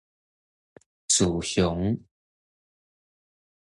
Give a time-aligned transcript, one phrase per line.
[1.09, 1.95] 四常